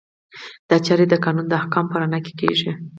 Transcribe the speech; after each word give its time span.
دا 0.69 0.77
چارې 0.85 1.05
د 1.09 1.13
قانون 1.23 1.45
د 1.47 1.53
احکامو 1.61 1.89
په 1.91 1.97
رڼا 2.01 2.19
کې 2.25 2.33
کیږي. 2.39 2.71